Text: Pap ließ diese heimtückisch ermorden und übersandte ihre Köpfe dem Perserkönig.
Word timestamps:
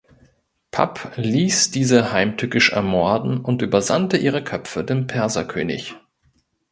Pap 0.71 1.11
ließ 1.17 1.69
diese 1.69 2.11
heimtückisch 2.11 2.71
ermorden 2.71 3.39
und 3.39 3.61
übersandte 3.61 4.17
ihre 4.17 4.43
Köpfe 4.43 4.83
dem 4.83 5.05
Perserkönig. 5.05 5.93